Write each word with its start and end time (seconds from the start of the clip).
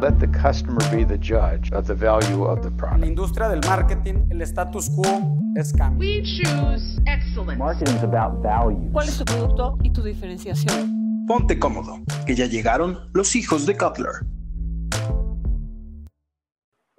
Let 0.00 0.18
the 0.18 0.26
customer 0.28 0.80
be 0.90 1.04
the 1.04 1.16
judge 1.18 1.70
of 1.72 1.86
the 1.86 1.94
value 1.94 2.44
of 2.44 2.60
the 2.62 2.68
En 2.68 2.76
la 2.76 2.76
product. 2.88 3.04
industria 3.06 3.48
del 3.48 3.60
marketing, 3.66 4.28
el 4.30 4.42
status 4.42 4.90
quo 4.90 5.38
es 5.56 5.72
cambio. 5.72 5.98
We 6.08 6.22
choose 6.22 7.00
excellence. 7.06 7.56
Marketing 7.58 7.94
is 7.96 8.02
about 8.02 8.42
value. 8.42 8.90
¿Cuál 8.92 9.08
es 9.08 9.18
tu 9.18 9.24
producto 9.24 9.78
y 9.82 9.90
tu 9.92 10.02
diferenciación? 10.02 11.24
Ponte 11.26 11.58
cómodo, 11.58 12.00
que 12.26 12.34
ya 12.34 12.46
llegaron 12.46 12.98
los 13.14 13.36
hijos 13.36 13.64
de 13.64 13.76
Cutler. 13.76 14.12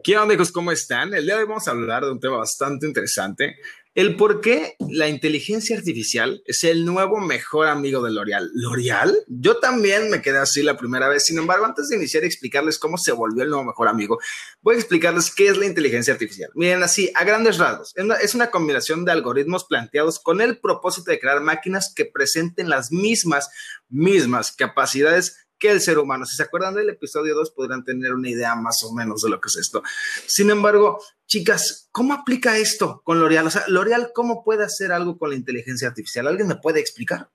¿Qué 0.03 0.17
onda, 0.17 0.33
hijos? 0.33 0.51
¿Cómo 0.51 0.71
están? 0.71 1.13
El 1.13 1.25
día 1.25 1.35
de 1.35 1.41
hoy 1.43 1.47
vamos 1.47 1.67
a 1.67 1.71
hablar 1.71 2.03
de 2.03 2.11
un 2.11 2.19
tema 2.19 2.37
bastante 2.37 2.85
interesante. 2.87 3.55
El 3.95 4.15
por 4.15 4.41
qué 4.41 4.75
la 4.89 5.07
inteligencia 5.07 5.77
artificial 5.77 6.41
es 6.47 6.63
el 6.63 6.83
nuevo 6.83 7.19
mejor 7.19 7.67
amigo 7.67 8.01
de 8.01 8.09
L'Oreal. 8.09 8.49
¿L'Oreal? 8.55 9.15
Yo 9.27 9.57
también 9.59 10.09
me 10.09 10.19
quedé 10.19 10.39
así 10.39 10.63
la 10.63 10.77
primera 10.77 11.07
vez. 11.07 11.25
Sin 11.25 11.37
embargo, 11.37 11.65
antes 11.65 11.89
de 11.89 11.97
iniciar 11.97 12.23
y 12.23 12.25
explicarles 12.25 12.79
cómo 12.79 12.97
se 12.97 13.11
volvió 13.11 13.43
el 13.43 13.49
nuevo 13.49 13.65
mejor 13.65 13.87
amigo, 13.87 14.17
voy 14.63 14.73
a 14.73 14.79
explicarles 14.79 15.29
qué 15.29 15.47
es 15.47 15.57
la 15.57 15.67
inteligencia 15.67 16.11
artificial. 16.11 16.49
Miren 16.55 16.81
así, 16.81 17.11
a 17.13 17.23
grandes 17.23 17.59
rasgos, 17.59 17.93
es 18.19 18.33
una 18.33 18.49
combinación 18.49 19.05
de 19.05 19.11
algoritmos 19.11 19.65
planteados 19.65 20.19
con 20.19 20.41
el 20.41 20.57
propósito 20.57 21.11
de 21.11 21.19
crear 21.19 21.41
máquinas 21.41 21.93
que 21.95 22.05
presenten 22.05 22.69
las 22.69 22.91
mismas, 22.91 23.51
mismas 23.89 24.51
capacidades 24.51 25.42
que 25.63 25.71
el 25.71 25.79
ser 25.79 25.97
humano. 25.97 26.25
Si 26.25 26.35
se 26.35 26.43
acuerdan 26.43 26.75
del 26.75 26.89
episodio 26.89 27.33
2, 27.35 27.51
podrán 27.51 27.85
tener 27.85 28.13
una 28.13 28.29
idea 28.29 28.53
más 28.53 28.83
o 28.83 28.91
menos 28.93 29.21
de 29.21 29.29
lo 29.29 29.39
que 29.39 29.47
es 29.47 29.55
esto. 29.55 29.81
Sin 30.27 30.49
embargo, 30.49 31.01
chicas, 31.25 31.87
¿cómo 31.93 32.13
aplica 32.13 32.57
esto 32.57 33.01
con 33.05 33.21
L'Oreal? 33.21 33.47
O 33.47 33.49
sea, 33.49 33.63
L'Oreal, 33.69 34.11
¿cómo 34.13 34.43
puede 34.43 34.65
hacer 34.65 34.91
algo 34.91 35.17
con 35.17 35.29
la 35.29 35.37
inteligencia 35.37 35.87
artificial? 35.87 36.27
¿Alguien 36.27 36.49
me 36.49 36.57
puede 36.57 36.81
explicar? 36.81 37.31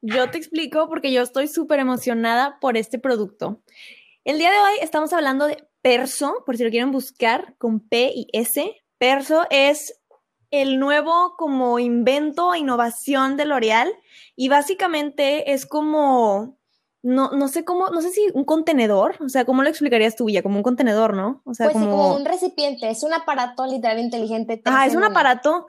Yo 0.00 0.28
te 0.32 0.38
explico 0.38 0.88
porque 0.88 1.12
yo 1.12 1.22
estoy 1.22 1.46
súper 1.46 1.78
emocionada 1.78 2.58
por 2.60 2.76
este 2.76 2.98
producto. 2.98 3.62
El 4.24 4.38
día 4.38 4.50
de 4.50 4.58
hoy 4.58 4.72
estamos 4.82 5.12
hablando 5.12 5.46
de 5.46 5.64
Perso, 5.80 6.42
por 6.44 6.56
si 6.56 6.64
lo 6.64 6.70
quieren 6.70 6.90
buscar 6.90 7.54
con 7.56 7.78
P 7.78 8.10
y 8.16 8.26
S. 8.32 8.82
Perso 8.98 9.46
es 9.50 9.94
el 10.50 10.80
nuevo 10.80 11.36
como 11.36 11.78
invento 11.78 12.52
e 12.52 12.58
innovación 12.58 13.36
de 13.36 13.44
L'Oreal 13.44 13.92
y 14.34 14.48
básicamente 14.48 15.52
es 15.52 15.66
como, 15.66 16.57
no, 17.08 17.30
no 17.30 17.48
sé 17.48 17.64
cómo, 17.64 17.88
no 17.88 18.02
sé 18.02 18.10
si 18.10 18.20
un 18.34 18.44
contenedor, 18.44 19.16
o 19.20 19.28
sea, 19.30 19.46
¿cómo 19.46 19.62
lo 19.62 19.70
explicarías 19.70 20.14
tú, 20.14 20.26
Villa? 20.26 20.42
Como 20.42 20.58
un 20.58 20.62
contenedor, 20.62 21.16
¿no? 21.16 21.40
O 21.46 21.54
sea, 21.54 21.70
Pues 21.70 21.78
sí, 21.78 21.88
como 21.88 22.14
un 22.14 22.24
recipiente, 22.26 22.90
es 22.90 23.02
un 23.02 23.14
aparato 23.14 23.66
literal 23.66 23.98
inteligente. 23.98 24.60
Ajá, 24.64 24.84
es 24.84 24.94
un 24.94 25.04
aparato 25.04 25.66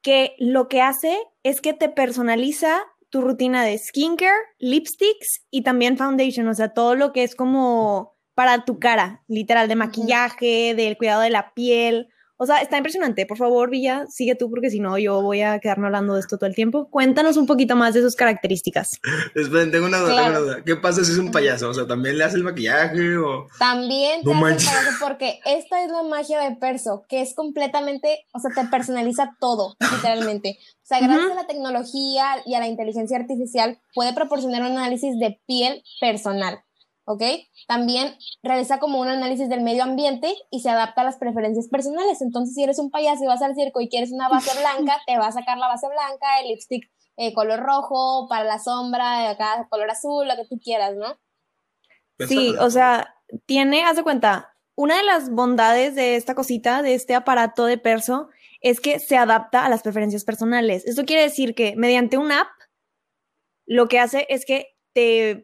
que 0.00 0.34
lo 0.38 0.68
que 0.68 0.80
hace 0.80 1.16
es 1.42 1.60
que 1.60 1.74
te 1.74 1.90
personaliza 1.90 2.80
tu 3.10 3.20
rutina 3.20 3.64
de 3.64 3.76
skincare, 3.76 4.32
lipsticks 4.58 5.44
y 5.50 5.62
también 5.62 5.98
foundation, 5.98 6.48
o 6.48 6.54
sea, 6.54 6.70
todo 6.70 6.94
lo 6.94 7.12
que 7.12 7.22
es 7.22 7.34
como 7.36 8.16
para 8.34 8.64
tu 8.64 8.78
cara, 8.78 9.22
literal, 9.28 9.68
de 9.68 9.74
maquillaje, 9.74 10.74
del 10.74 10.96
cuidado 10.96 11.20
de 11.20 11.30
la 11.30 11.52
piel. 11.52 12.08
O 12.38 12.46
sea, 12.46 12.58
está 12.58 12.76
impresionante. 12.76 13.24
Por 13.26 13.36
favor, 13.36 13.70
Villa, 13.70 14.06
sigue 14.08 14.34
tú 14.34 14.50
porque 14.50 14.68
si 14.70 14.80
no 14.80 14.98
yo 14.98 15.22
voy 15.22 15.42
a 15.42 15.60
quedarme 15.60 15.86
hablando 15.86 16.14
de 16.14 16.20
esto 16.20 16.38
todo 16.38 16.48
el 16.48 16.54
tiempo. 16.56 16.88
Cuéntanos 16.90 17.36
un 17.36 17.46
poquito 17.46 17.76
más 17.76 17.94
de 17.94 18.00
sus 18.02 18.16
características. 18.16 18.98
Esperen, 19.34 19.70
tengo 19.70 19.86
una 19.86 19.98
duda, 19.98 20.08
tengo 20.08 20.18
Claro. 20.22 20.30
una 20.44 20.52
duda. 20.54 20.64
¿Qué 20.64 20.76
pasa 20.76 21.04
si 21.04 21.12
es 21.12 21.18
un 21.18 21.30
payaso? 21.30 21.68
O 21.70 21.74
sea, 21.74 21.86
¿también 21.86 22.18
le 22.18 22.24
hace 22.24 22.36
el 22.36 22.42
maquillaje 22.44 23.16
o...? 23.16 23.46
También 23.58 24.22
te 24.22 24.26
No 24.26 24.32
hace 24.32 24.40
manches. 24.40 24.68
payaso 24.70 24.90
porque 25.00 25.38
esta 25.44 25.84
es 25.84 25.90
la 25.92 26.02
magia 26.02 26.40
de 26.40 26.56
Perso, 26.56 27.04
que 27.08 27.20
es 27.20 27.34
completamente, 27.34 28.24
o 28.32 28.38
sea, 28.40 28.50
te 28.54 28.68
personaliza 28.68 29.36
todo, 29.38 29.76
literalmente. 29.92 30.58
O 30.82 30.84
sea, 30.86 30.98
gracias 30.98 31.26
Ujú. 31.26 31.32
a 31.38 31.42
la 31.42 31.46
tecnología 31.46 32.24
y 32.44 32.54
a 32.54 32.60
la 32.60 32.66
inteligencia 32.66 33.16
artificial, 33.16 33.78
puede 33.94 34.12
proporcionar 34.14 34.62
un 34.62 34.76
análisis 34.78 35.18
de 35.18 35.40
piel 35.46 35.82
personal, 36.00 36.58
¿ok? 37.04 37.22
También 37.66 38.16
realiza 38.42 38.78
como 38.78 39.00
un 39.00 39.08
análisis 39.08 39.48
del 39.48 39.62
medio 39.62 39.82
ambiente 39.82 40.34
y 40.50 40.60
se 40.60 40.70
adapta 40.70 41.02
a 41.02 41.04
las 41.04 41.16
preferencias 41.16 41.68
personales. 41.68 42.20
Entonces, 42.22 42.54
si 42.54 42.62
eres 42.62 42.78
un 42.78 42.90
payaso 42.90 43.24
y 43.24 43.26
vas 43.26 43.42
al 43.42 43.54
circo 43.54 43.80
y 43.80 43.88
quieres 43.88 44.12
una 44.12 44.28
base 44.28 44.50
blanca, 44.60 45.00
te 45.06 45.18
va 45.18 45.26
a 45.26 45.32
sacar 45.32 45.58
la 45.58 45.68
base 45.68 45.86
blanca, 45.88 46.40
el 46.40 46.48
lipstick 46.48 46.90
eh, 47.16 47.34
color 47.34 47.60
rojo, 47.60 48.26
para 48.28 48.44
la 48.44 48.58
sombra, 48.58 49.30
acá 49.30 49.66
color 49.70 49.90
azul, 49.90 50.26
lo 50.26 50.36
que 50.36 50.46
tú 50.48 50.58
quieras, 50.58 50.96
¿no? 50.96 51.18
Sí, 52.26 52.54
o 52.58 52.70
sea, 52.70 53.14
tiene, 53.46 53.84
haz 53.84 53.96
de 53.96 54.02
cuenta, 54.02 54.54
una 54.76 54.96
de 54.96 55.02
las 55.02 55.30
bondades 55.30 55.94
de 55.94 56.16
esta 56.16 56.34
cosita, 56.34 56.82
de 56.82 56.94
este 56.94 57.14
aparato 57.14 57.66
de 57.66 57.78
Perso, 57.78 58.28
es 58.60 58.80
que 58.80 59.00
se 59.00 59.16
adapta 59.16 59.64
a 59.64 59.68
las 59.68 59.82
preferencias 59.82 60.24
personales. 60.24 60.86
Esto 60.86 61.04
quiere 61.04 61.22
decir 61.22 61.54
que 61.54 61.74
mediante 61.76 62.16
una 62.16 62.42
app, 62.42 62.48
lo 63.66 63.88
que 63.88 63.98
hace 63.98 64.26
es 64.28 64.44
que 64.46 64.76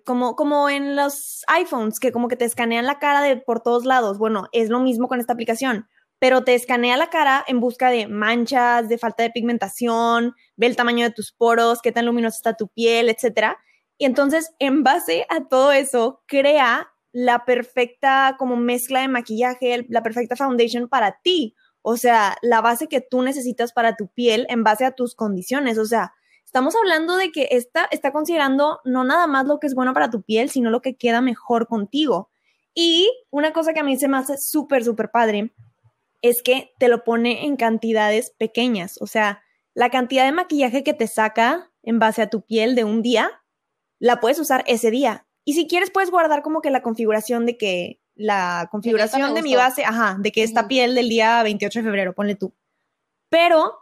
como, 0.04 0.36
como 0.36 0.69
en 0.69 0.97
los 0.97 1.42
iPhones, 1.48 2.00
que 2.00 2.12
como 2.12 2.28
que 2.28 2.36
te 2.36 2.44
escanean 2.44 2.86
la 2.86 2.98
cara 2.98 3.22
de 3.22 3.36
por 3.36 3.60
todos 3.60 3.84
lados. 3.84 4.19
Bueno, 4.19 4.48
es 4.53 4.69
lo 4.69 4.81
mismo 4.81 5.09
con 5.09 5.20
esta 5.20 5.32
aplicación, 5.32 5.88
pero 6.19 6.44
te 6.44 6.54
escanea 6.54 6.97
la 6.97 7.10
cara 7.10 7.44
en 7.47 7.60
busca 7.60 7.91
de 7.91 8.09
manchas, 8.09 8.88
de 8.88 8.98
falta 8.98 9.22
de 9.22 9.31
pigmentación, 9.31 10.34
ve 10.56 10.66
el 10.66 10.76
tamaño 10.76 11.04
de 11.04 11.12
tus 11.12 11.32
poros, 11.32 11.81
qué 11.82 11.92
tan 11.92 12.06
luminosa 12.06 12.36
está 12.36 12.56
tu 12.56 12.69
piel, 12.69 13.09
etcétera. 13.09 13.59
Y 13.98 14.04
entonces, 14.04 14.53
en 14.59 14.84
base 14.84 15.26
a 15.28 15.48
todo 15.48 15.72
eso, 15.72 16.22
crea 16.26 16.88
la 17.12 17.44
perfecta 17.44 18.36
como 18.38 18.56
mezcla 18.56 19.00
de 19.00 19.09
maquillaje, 19.09 19.86
la 19.88 20.03
perfecta 20.03 20.36
foundation 20.36 20.88
para 20.88 21.19
ti. 21.22 21.54
O 21.82 21.97
sea, 21.97 22.36
la 22.42 22.60
base 22.60 22.86
que 22.86 23.00
tú 23.00 23.22
necesitas 23.22 23.72
para 23.72 23.97
tu 23.97 24.09
piel 24.09 24.47
en 24.50 24.62
base 24.62 24.84
a 24.84 24.92
tus 24.92 25.15
condiciones. 25.15 25.78
O 25.78 25.86
sea, 25.86 26.12
estamos 26.48 26.75
hablando 26.76 27.19
de 27.19 27.31
que 27.31 27.48
esta 27.50 27.86
está 27.91 28.10
considerando 28.10 28.81
no 28.86 29.04
nada 29.04 29.26
más 29.26 29.44
lo 29.47 29.60
que 29.60 29.66
es 29.66 29.75
bueno 29.75 29.92
para 29.92 30.09
tu 30.09 30.22
piel, 30.22 30.48
sino 30.48 30.70
lo 30.70 30.81
que 30.81 30.97
queda 30.97 31.20
mejor 31.20 31.66
contigo. 31.66 32.31
Y 32.72 33.10
una 33.28 33.53
cosa 33.53 33.75
que 33.75 33.81
a 33.81 33.84
mí 33.84 33.98
se 33.98 34.09
me 34.09 34.16
hace 34.16 34.38
súper, 34.38 34.82
súper 34.82 35.10
padre 35.10 35.53
es 36.22 36.42
que 36.42 36.72
te 36.78 36.88
lo 36.88 37.04
pone 37.04 37.44
en 37.44 37.56
cantidades 37.56 38.31
pequeñas. 38.31 38.97
O 39.03 39.06
sea, 39.06 39.42
la 39.75 39.91
cantidad 39.91 40.25
de 40.25 40.32
maquillaje 40.32 40.82
que 40.82 40.94
te 40.94 41.06
saca 41.06 41.70
en 41.82 41.98
base 41.98 42.22
a 42.22 42.31
tu 42.31 42.41
piel 42.41 42.75
de 42.75 42.84
un 42.84 43.03
día, 43.03 43.30
la 43.98 44.19
puedes 44.19 44.38
usar 44.38 44.65
ese 44.66 44.91
día. 44.91 45.26
Y 45.44 45.53
si 45.53 45.69
quieres, 45.69 45.91
puedes 45.91 46.10
guardar 46.10 46.41
como 46.41 46.62
que 46.62 46.70
la 46.70 46.80
configuración 46.80 47.44
de 47.44 47.59
que 47.59 48.00
la 48.15 48.69
configuración 48.70 49.34
de 49.34 49.42
mi 49.42 49.54
base, 49.54 49.84
ajá, 49.84 50.16
de 50.19 50.32
que 50.32 50.44
esta 50.44 50.66
piel 50.66 50.94
del 50.94 51.10
día 51.10 51.42
28 51.42 51.80
de 51.80 51.84
febrero, 51.84 52.15
ponle 52.15 52.36
tú. 52.36 52.54
Pero 53.28 53.75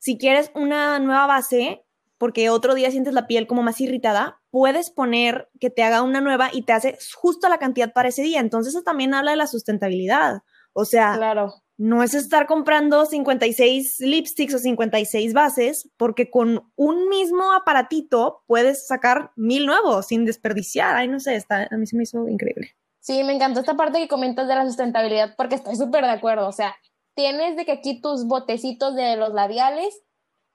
si 0.00 0.18
quieres 0.18 0.50
una 0.56 0.98
nueva 0.98 1.28
base, 1.28 1.84
porque 2.18 2.50
otro 2.50 2.74
día 2.74 2.90
sientes 2.90 3.14
la 3.14 3.26
piel 3.26 3.46
como 3.46 3.62
más 3.62 3.80
irritada, 3.80 4.40
puedes 4.50 4.90
poner 4.90 5.48
que 5.60 5.70
te 5.70 5.82
haga 5.82 6.02
una 6.02 6.20
nueva 6.20 6.50
y 6.52 6.62
te 6.62 6.72
hace 6.72 6.98
justo 7.14 7.48
la 7.48 7.58
cantidad 7.58 7.92
para 7.92 8.08
ese 8.08 8.22
día. 8.22 8.40
Entonces 8.40 8.74
eso 8.74 8.82
también 8.82 9.14
habla 9.14 9.30
de 9.30 9.36
la 9.36 9.46
sustentabilidad. 9.46 10.42
O 10.72 10.84
sea, 10.84 11.14
Claro. 11.16 11.54
no 11.76 12.02
es 12.02 12.14
estar 12.14 12.46
comprando 12.46 13.06
56 13.06 14.00
lipsticks 14.00 14.54
o 14.54 14.58
56 14.58 15.32
bases, 15.32 15.90
porque 15.96 16.30
con 16.30 16.70
un 16.76 17.08
mismo 17.08 17.52
aparatito 17.52 18.42
puedes 18.46 18.86
sacar 18.86 19.30
mil 19.36 19.66
nuevos 19.66 20.06
sin 20.08 20.24
desperdiciar. 20.24 20.96
Ay, 20.96 21.08
no 21.08 21.20
sé, 21.20 21.36
está, 21.36 21.68
a 21.70 21.76
mí 21.76 21.86
se 21.86 21.96
me 21.96 22.02
hizo 22.02 22.28
increíble. 22.28 22.76
Sí, 23.00 23.22
me 23.24 23.32
encantó 23.32 23.60
esta 23.60 23.76
parte 23.76 24.00
que 24.00 24.08
comentas 24.08 24.48
de 24.48 24.54
la 24.54 24.66
sustentabilidad 24.66 25.34
porque 25.36 25.54
estoy 25.54 25.76
súper 25.76 26.04
de 26.04 26.10
acuerdo. 26.10 26.46
O 26.48 26.52
sea, 26.52 26.74
tienes 27.14 27.56
de 27.56 27.64
que 27.64 27.72
aquí 27.72 28.00
tus 28.00 28.26
botecitos 28.26 28.94
de 28.94 29.16
los 29.16 29.32
labiales 29.32 30.02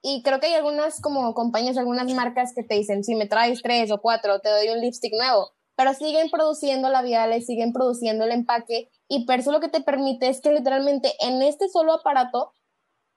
y 0.05 0.21
creo 0.21 0.41
que 0.41 0.47
hay 0.47 0.53
algunas 0.53 0.99
como 0.99 1.33
compañías, 1.33 1.77
algunas 1.77 2.13
marcas 2.13 2.53
que 2.53 2.61
te 2.61 2.75
dicen, 2.75 3.05
si 3.05 3.15
me 3.15 3.25
traes 3.25 3.61
tres 3.63 3.89
o 3.89 4.01
cuatro, 4.01 4.41
te 4.41 4.49
doy 4.49 4.67
un 4.67 4.81
lipstick 4.81 5.13
nuevo. 5.13 5.51
Pero 5.77 5.93
siguen 5.93 6.29
produciendo 6.29 6.89
labiales, 6.89 7.45
siguen 7.45 7.71
produciendo 7.71 8.25
el 8.25 8.31
empaque 8.33 8.89
y 9.07 9.25
Perso 9.25 9.53
lo 9.53 9.61
que 9.61 9.69
te 9.69 9.81
permite 9.81 10.27
es 10.27 10.41
que 10.41 10.51
literalmente 10.51 11.13
en 11.21 11.41
este 11.41 11.69
solo 11.69 11.93
aparato 11.93 12.51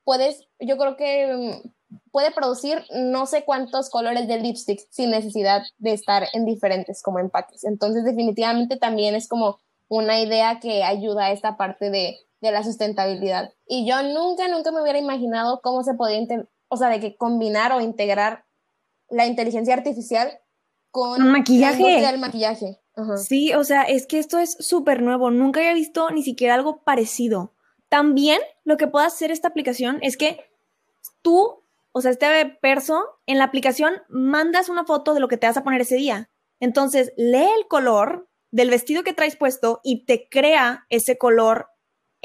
puedes, 0.04 0.46
yo 0.60 0.78
creo 0.78 0.96
que 0.96 1.34
mm, 1.34 1.98
puede 2.12 2.30
producir 2.30 2.84
no 2.94 3.26
sé 3.26 3.44
cuántos 3.44 3.91
colores 3.91 4.28
de 4.28 4.38
lipstick 4.38 4.80
sin 4.91 5.10
necesidad 5.10 5.62
de 5.78 5.92
estar 5.92 6.28
en 6.34 6.46
diferentes 6.46 7.02
como 7.02 7.19
empaques. 7.19 7.64
Entonces 7.64 8.05
definitivamente 8.05 8.76
también 8.76 9.16
es 9.16 9.26
como 9.26 9.58
una 9.88 10.20
idea 10.20 10.61
que 10.61 10.84
ayuda 10.84 11.26
a 11.26 11.32
esta 11.32 11.56
parte 11.56 11.90
de, 11.90 12.16
de 12.40 12.52
la 12.52 12.62
sustentabilidad. 12.62 13.52
Y 13.66 13.88
yo 13.88 14.02
nunca, 14.05 14.46
nunca 14.46 14.70
me 14.70 14.82
hubiera 14.82 15.00
imaginado 15.00 15.61
cómo 15.62 15.82
se 15.82 15.94
podía, 15.94 16.19
o 16.68 16.76
sea, 16.76 16.88
de 16.88 17.00
que 17.00 17.16
combinar 17.16 17.72
o 17.72 17.80
integrar 17.80 18.44
la 19.08 19.26
inteligencia 19.26 19.74
artificial 19.74 20.40
con 20.90 21.18
Con 21.20 21.32
maquillaje. 21.32 22.00
la 22.00 22.10
del 22.10 22.20
maquillaje. 22.20 22.80
Ajá. 22.94 23.16
Sí, 23.18 23.52
o 23.54 23.62
sea, 23.64 23.82
es 23.82 24.06
que 24.06 24.18
esto 24.18 24.38
es 24.38 24.56
súper 24.58 25.02
nuevo. 25.02 25.30
Nunca 25.30 25.60
había 25.60 25.74
visto 25.74 26.10
ni 26.10 26.22
siquiera 26.22 26.54
algo 26.54 26.82
parecido. 26.82 27.52
También 27.88 28.40
lo 28.64 28.76
que 28.76 28.86
puede 28.86 29.06
hacer 29.06 29.30
esta 29.30 29.48
aplicación 29.48 29.98
es 30.00 30.16
que 30.16 30.40
tú, 31.22 31.62
o 31.92 32.00
sea, 32.00 32.10
este 32.10 32.26
perso, 32.60 33.04
en 33.26 33.38
la 33.38 33.44
aplicación 33.44 33.92
mandas 34.08 34.68
una 34.68 34.84
foto 34.84 35.14
de 35.14 35.20
lo 35.20 35.28
que 35.28 35.36
te 35.36 35.46
vas 35.46 35.56
a 35.56 35.64
poner 35.64 35.82
ese 35.82 35.96
día. 35.96 36.30
Entonces, 36.58 37.12
lee 37.16 37.48
el 37.58 37.68
color 37.68 38.28
del 38.50 38.70
vestido 38.70 39.04
que 39.04 39.12
traes 39.12 39.36
puesto 39.36 39.80
y 39.84 40.06
te 40.06 40.28
crea 40.30 40.86
ese 40.88 41.18
color 41.18 41.68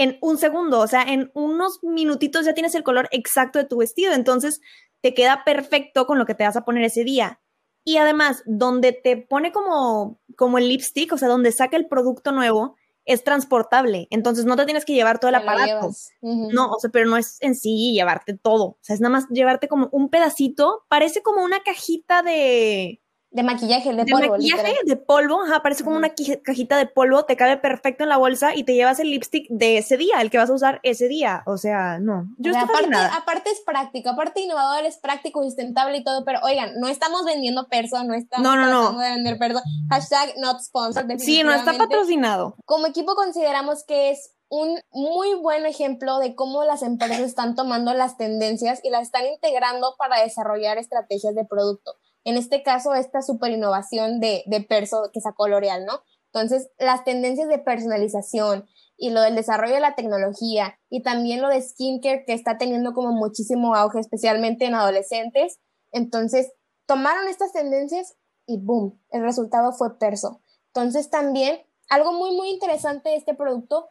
en 0.02 0.18
un 0.22 0.38
segundo. 0.40 0.80
O 0.80 0.88
sea, 0.88 1.04
en 1.04 1.30
unos 1.36 1.80
minutitos 1.84 2.46
ya 2.46 2.56
tienes 2.56 2.74
el 2.74 2.84
color 2.84 3.08
exacto 3.12 3.60
de 3.60 3.66
tu 3.66 3.78
vestido. 3.78 4.14
Entonces, 4.14 4.60
te 5.02 5.14
queda 5.14 5.44
perfecto 5.46 6.08
con 6.08 6.18
lo 6.18 6.26
que 6.26 6.34
te 6.34 6.44
vas 6.44 6.56
a 6.56 6.66
poner 6.66 6.84
ese 6.84 7.04
día. 7.04 7.40
Y 7.84 7.98
además, 7.98 8.42
donde 8.46 8.94
te 8.94 9.18
pone 9.18 9.52
como, 9.52 10.20
como 10.36 10.58
el 10.58 10.70
lipstick, 10.70 11.14
o 11.14 11.18
sea, 11.18 11.28
donde 11.28 11.52
saca 11.52 11.78
el 11.78 11.88
producto 11.88 12.32
nuevo, 12.32 12.76
es 13.06 13.24
transportable. 13.24 14.08
Entonces 14.10 14.46
no 14.46 14.56
te 14.56 14.66
tienes 14.66 14.86
que 14.86 14.94
llevar 14.94 15.20
todo 15.20 15.30
el 15.30 15.36
aparato. 15.36 15.92
No, 16.22 16.72
o 16.72 16.80
sea, 16.80 16.90
pero 16.92 17.08
no 17.08 17.18
es 17.18 17.38
en 17.42 17.56
sí 17.56 17.94
llevarte 17.94 18.36
todo. 18.36 18.66
O 18.66 18.78
sea, 18.82 18.96
es 18.96 19.02
nada 19.02 19.12
más 19.12 19.28
llevarte 19.30 19.68
como 19.68 19.90
un 19.92 20.10
pedacito. 20.10 20.84
Parece 20.88 21.22
como 21.22 21.44
una 21.44 21.62
cajita 21.62 22.24
de 22.24 23.02
de 23.32 23.44
maquillaje, 23.44 23.90
de, 23.94 24.04
de 24.04 24.12
polvo. 24.12 24.34
Maquillaje, 24.34 24.76
de 24.84 24.96
polvo, 24.98 25.42
ajá, 25.42 25.62
parece 25.64 25.86
como 25.86 25.96
una 25.96 26.14
cajita 26.44 26.78
de 26.78 26.86
polvo, 26.86 27.24
te 27.24 27.38
cabe 27.38 27.58
perfecto 27.58 28.04
en 28.04 28.10
la 28.10 28.18
bolsa 28.18 28.54
y 28.56 28.64
te 28.64 28.74
llevas 28.74 29.00
el 29.00 29.10
lipstick 29.10 29.48
de 29.50 29.78
ese 29.78 29.96
día, 29.96 30.22
el 30.22 30.30
que 30.30 30.38
vas 30.38 30.50
a 30.50 30.54
usar 30.54 30.82
ese 30.84 31.08
día. 31.08 31.44
O 31.46 31.56
sea, 31.56 32.00
no. 32.00 32.28
Yo 32.38 32.52
aparte, 32.58 32.96
aparte 32.96 33.50
es 33.50 33.62
práctico, 33.62 34.10
aparte 34.10 34.42
innovador, 34.42 34.86
es 34.86 34.98
práctico, 34.98 35.42
sustentable 35.44 35.98
y 35.98 36.04
todo, 36.04 36.26
pero 36.26 36.40
oigan, 36.44 36.74
no 36.80 36.90
estamos 36.90 37.24
vendiendo 37.24 37.68
perso, 37.70 38.04
no 38.04 38.14
estamos 38.14 38.44
no, 38.44 38.56
no, 38.58 38.92
no. 38.92 39.00
de 39.00 39.10
vender 39.10 39.38
perso. 39.38 39.62
Hashtag 39.90 40.34
not 40.38 40.60
sponsored. 40.60 41.18
Sí, 41.20 41.42
no 41.44 41.54
está 41.54 41.74
patrocinado. 41.74 42.58
Como 42.66 42.88
equipo 42.88 43.16
consideramos 43.16 43.86
que 43.86 44.12
es 44.12 44.32
un 44.50 44.78
muy 44.92 45.34
buen 45.36 45.66
ejemplo 45.66 46.20
de 46.20 46.36
cómo 46.36 46.66
las 46.66 46.84
empresas 46.84 47.22
están 47.22 47.56
tomando 47.56 47.94
las 47.94 48.18
tendencias 48.18 48.82
y 48.84 48.90
las 48.90 49.04
están 49.04 49.26
integrando 49.26 49.96
para 49.98 50.22
desarrollar 50.22 50.78
estrategias 50.78 51.34
de 51.34 51.46
producto. 51.46 51.96
En 52.24 52.38
este 52.38 52.64
caso, 52.64 52.94
esta 52.94 53.22
super 53.22 53.52
innovación 53.52 54.20
de, 54.20 54.44
de 54.46 54.62
Perso 54.62 55.10
que 55.12 55.22
sacó 55.22 55.48
L'Oreal, 55.48 55.86
¿no? 55.86 56.02
Entonces, 56.34 56.70
las 56.80 57.04
tendencias 57.04 57.50
de 57.50 57.60
personalización 57.60 58.66
y 58.98 59.10
lo 59.10 59.22
del 59.22 59.36
desarrollo 59.36 59.74
de 59.74 59.82
la 59.82 59.96
tecnología 59.96 60.80
y 60.90 61.02
también 61.02 61.42
lo 61.42 61.50
de 61.50 61.62
skincare 61.62 62.24
que 62.26 62.34
está 62.34 62.58
teniendo 62.58 62.94
como 62.94 63.12
muchísimo 63.12 63.76
auge, 63.76 64.00
especialmente 64.00 64.66
en 64.66 64.76
adolescentes. 64.76 65.60
Entonces, 65.92 66.52
tomaron 66.86 67.28
estas 67.28 67.52
tendencias 67.52 68.16
y 68.46 68.60
boom, 68.64 69.02
el 69.10 69.24
resultado 69.24 69.74
fue 69.74 69.98
Perso. 69.98 70.42
Entonces, 70.68 71.10
también 71.10 71.60
algo 71.90 72.14
muy, 72.14 72.36
muy 72.36 72.50
interesante 72.50 73.10
de 73.10 73.16
este 73.16 73.34
producto 73.34 73.90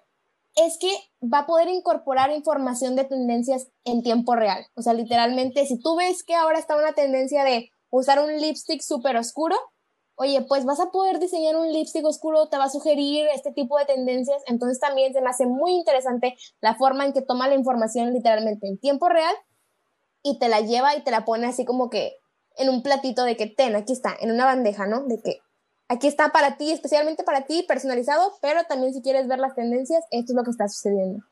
es 0.56 0.78
que 0.78 0.90
va 1.22 1.40
a 1.40 1.46
poder 1.46 1.68
incorporar 1.68 2.30
información 2.30 2.96
de 2.96 3.04
tendencias 3.04 3.68
en 3.84 4.02
tiempo 4.02 4.34
real. 4.34 4.66
O 4.74 4.82
sea, 4.82 4.94
literalmente, 4.94 5.66
si 5.66 5.78
tú 5.78 5.96
ves 5.96 6.24
que 6.24 6.34
ahora 6.34 6.58
está 6.58 6.76
una 6.76 6.92
tendencia 6.92 7.44
de 7.44 7.70
usar 7.90 8.20
un 8.20 8.36
lipstick 8.36 8.80
súper 8.80 9.16
oscuro, 9.16 9.56
oye, 10.14 10.42
pues 10.42 10.64
vas 10.64 10.80
a 10.80 10.90
poder 10.90 11.18
diseñar 11.18 11.56
un 11.56 11.72
lipstick 11.72 12.04
oscuro, 12.04 12.48
te 12.48 12.58
va 12.58 12.64
a 12.64 12.70
sugerir 12.70 13.26
este 13.34 13.52
tipo 13.52 13.78
de 13.78 13.86
tendencias, 13.86 14.42
entonces 14.46 14.78
también 14.78 15.12
se 15.12 15.20
me 15.20 15.30
hace 15.30 15.46
muy 15.46 15.72
interesante 15.72 16.36
la 16.60 16.74
forma 16.74 17.06
en 17.06 17.12
que 17.12 17.22
toma 17.22 17.48
la 17.48 17.54
información 17.54 18.12
literalmente 18.12 18.68
en 18.68 18.78
tiempo 18.78 19.08
real 19.08 19.34
y 20.22 20.38
te 20.38 20.48
la 20.48 20.60
lleva 20.60 20.94
y 20.94 21.02
te 21.02 21.10
la 21.10 21.24
pone 21.24 21.46
así 21.46 21.64
como 21.64 21.88
que 21.88 22.16
en 22.56 22.68
un 22.68 22.82
platito 22.82 23.24
de 23.24 23.36
que 23.36 23.46
ten, 23.46 23.74
aquí 23.76 23.92
está, 23.92 24.14
en 24.20 24.30
una 24.30 24.44
bandeja, 24.44 24.86
¿no? 24.86 25.04
De 25.06 25.20
que 25.22 25.38
aquí 25.88 26.06
está 26.06 26.30
para 26.30 26.56
ti, 26.56 26.70
especialmente 26.70 27.24
para 27.24 27.46
ti, 27.46 27.64
personalizado, 27.66 28.34
pero 28.42 28.64
también 28.64 28.92
si 28.92 29.00
quieres 29.00 29.26
ver 29.26 29.38
las 29.38 29.54
tendencias, 29.54 30.04
esto 30.10 30.32
es 30.32 30.36
lo 30.36 30.44
que 30.44 30.50
está 30.50 30.68
sucediendo. 30.68 31.24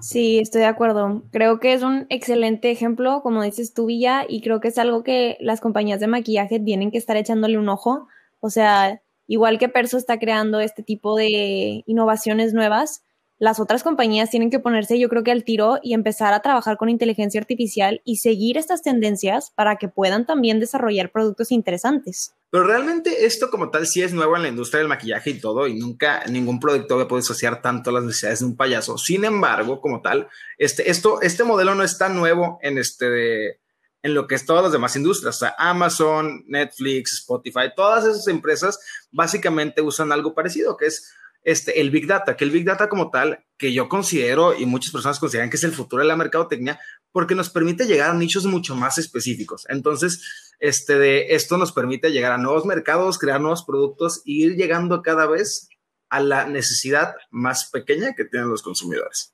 Sí, 0.00 0.38
estoy 0.40 0.62
de 0.62 0.66
acuerdo. 0.66 1.22
Creo 1.30 1.60
que 1.60 1.72
es 1.72 1.82
un 1.82 2.06
excelente 2.10 2.70
ejemplo, 2.70 3.22
como 3.22 3.42
dices 3.42 3.74
tú, 3.74 3.86
Villa, 3.86 4.26
y 4.28 4.40
creo 4.40 4.60
que 4.60 4.68
es 4.68 4.78
algo 4.78 5.04
que 5.04 5.36
las 5.40 5.60
compañías 5.60 6.00
de 6.00 6.08
maquillaje 6.08 6.58
tienen 6.58 6.90
que 6.90 6.98
estar 6.98 7.16
echándole 7.16 7.58
un 7.58 7.68
ojo. 7.68 8.08
O 8.40 8.50
sea, 8.50 9.00
igual 9.28 9.58
que 9.58 9.68
Perso 9.68 9.96
está 9.96 10.18
creando 10.18 10.58
este 10.60 10.82
tipo 10.82 11.16
de 11.16 11.84
innovaciones 11.86 12.52
nuevas, 12.54 13.02
las 13.38 13.60
otras 13.60 13.82
compañías 13.82 14.30
tienen 14.30 14.50
que 14.50 14.60
ponerse, 14.60 14.98
yo 14.98 15.08
creo 15.08 15.24
que 15.24 15.32
al 15.32 15.44
tiro 15.44 15.78
y 15.82 15.94
empezar 15.94 16.32
a 16.34 16.40
trabajar 16.40 16.76
con 16.76 16.88
inteligencia 16.88 17.40
artificial 17.40 18.00
y 18.04 18.16
seguir 18.16 18.58
estas 18.58 18.82
tendencias 18.82 19.50
para 19.54 19.76
que 19.76 19.88
puedan 19.88 20.24
también 20.26 20.60
desarrollar 20.60 21.10
productos 21.10 21.50
interesantes. 21.52 22.34
Pero 22.54 22.68
realmente 22.68 23.26
esto 23.26 23.50
como 23.50 23.72
tal 23.72 23.84
sí 23.84 24.00
es 24.00 24.12
nuevo 24.12 24.36
en 24.36 24.42
la 24.42 24.48
industria 24.48 24.78
del 24.78 24.86
maquillaje 24.86 25.30
y 25.30 25.40
todo, 25.40 25.66
y 25.66 25.74
nunca 25.74 26.22
ningún 26.26 26.60
producto 26.60 27.08
puede 27.08 27.22
asociar 27.22 27.60
tanto 27.60 27.90
las 27.90 28.04
necesidades 28.04 28.38
de 28.38 28.46
un 28.46 28.56
payaso. 28.56 28.96
Sin 28.96 29.24
embargo, 29.24 29.80
como 29.80 30.02
tal, 30.02 30.28
este, 30.56 30.88
esto, 30.88 31.20
este 31.20 31.42
modelo 31.42 31.74
no 31.74 31.82
es 31.82 31.98
tan 31.98 32.14
nuevo 32.14 32.60
en 32.62 32.78
este 32.78 33.58
en 34.04 34.14
lo 34.14 34.28
que 34.28 34.36
es 34.36 34.46
todas 34.46 34.62
las 34.62 34.70
demás 34.70 34.94
industrias, 34.94 35.34
o 35.34 35.38
sea, 35.40 35.56
Amazon, 35.58 36.44
Netflix, 36.46 37.14
Spotify, 37.14 37.72
todas 37.74 38.04
esas 38.04 38.28
empresas 38.28 38.78
básicamente 39.10 39.82
usan 39.82 40.12
algo 40.12 40.32
parecido, 40.32 40.76
que 40.76 40.86
es 40.86 41.12
este, 41.42 41.80
el 41.80 41.90
Big 41.90 42.06
Data, 42.06 42.36
que 42.36 42.44
el 42.44 42.52
Big 42.52 42.64
Data 42.64 42.88
como 42.88 43.10
tal, 43.10 43.44
que 43.58 43.72
yo 43.72 43.88
considero 43.88 44.56
y 44.56 44.64
muchas 44.64 44.92
personas 44.92 45.18
consideran 45.18 45.50
que 45.50 45.56
es 45.56 45.64
el 45.64 45.72
futuro 45.72 46.02
de 46.02 46.08
la 46.08 46.16
mercadotecnia, 46.16 46.78
porque 47.14 47.36
nos 47.36 47.48
permite 47.48 47.86
llegar 47.86 48.10
a 48.10 48.14
nichos 48.14 48.44
mucho 48.44 48.74
más 48.74 48.98
específicos. 48.98 49.66
Entonces, 49.68 50.52
este, 50.58 50.98
de, 50.98 51.36
esto 51.36 51.56
nos 51.58 51.70
permite 51.70 52.10
llegar 52.10 52.32
a 52.32 52.38
nuevos 52.38 52.64
mercados, 52.64 53.20
crear 53.20 53.40
nuevos 53.40 53.64
productos 53.64 54.18
e 54.26 54.32
ir 54.32 54.56
llegando 54.56 55.00
cada 55.00 55.26
vez 55.26 55.68
a 56.10 56.18
la 56.18 56.48
necesidad 56.48 57.14
más 57.30 57.70
pequeña 57.70 58.14
que 58.16 58.24
tienen 58.24 58.50
los 58.50 58.62
consumidores. 58.62 59.32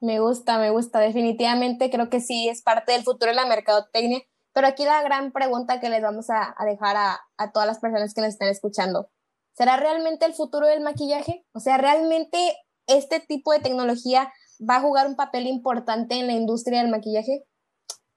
Me 0.00 0.18
gusta, 0.20 0.58
me 0.58 0.70
gusta. 0.70 0.98
Definitivamente 1.00 1.90
creo 1.90 2.08
que 2.08 2.20
sí 2.20 2.48
es 2.48 2.62
parte 2.62 2.92
del 2.92 3.02
futuro 3.02 3.30
de 3.30 3.36
la 3.36 3.44
mercadotecnia. 3.44 4.22
Pero 4.54 4.66
aquí 4.66 4.86
la 4.86 5.02
gran 5.02 5.30
pregunta 5.30 5.78
que 5.78 5.90
les 5.90 6.00
vamos 6.00 6.30
a, 6.30 6.54
dejar 6.64 6.96
a, 6.96 7.20
a 7.36 7.52
todas 7.52 7.68
las 7.68 7.80
personas 7.80 8.14
que 8.14 8.22
nos 8.22 8.30
están 8.30 8.48
escuchando. 8.48 9.10
¿Será 9.54 9.76
realmente 9.76 10.24
el 10.24 10.32
futuro 10.32 10.66
del 10.66 10.80
maquillaje? 10.80 11.44
O 11.52 11.60
sea, 11.60 11.76
¿realmente 11.76 12.38
este 12.86 13.20
tipo 13.20 13.52
de 13.52 13.60
tecnología 13.60 14.32
va 14.68 14.76
a 14.76 14.80
jugar 14.80 15.06
un 15.06 15.16
papel 15.16 15.46
importante 15.46 16.18
en 16.18 16.26
la 16.26 16.32
industria 16.32 16.80
del 16.82 16.90
maquillaje? 16.90 17.44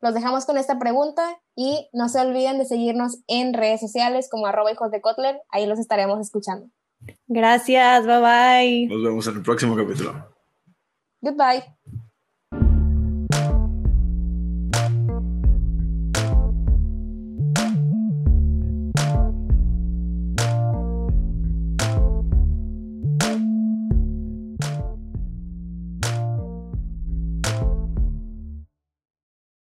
Los 0.01 0.13
dejamos 0.13 0.45
con 0.45 0.57
esta 0.57 0.77
pregunta 0.77 1.39
y 1.55 1.89
no 1.93 2.09
se 2.09 2.19
olviden 2.19 2.57
de 2.57 2.65
seguirnos 2.65 3.19
en 3.27 3.53
redes 3.53 3.79
sociales 3.79 4.29
como 4.29 4.45
arroba 4.45 4.71
hijos 4.71 4.91
de 4.91 5.01
Kotler, 5.01 5.41
ahí 5.49 5.65
los 5.65 5.79
estaremos 5.79 6.19
escuchando. 6.19 6.69
Gracias, 7.27 8.05
bye 8.05 8.19
bye. 8.19 8.87
Nos 8.87 9.03
vemos 9.03 9.27
en 9.27 9.35
el 9.35 9.43
próximo 9.43 9.75
capítulo. 9.75 10.13
Goodbye. 11.21 11.63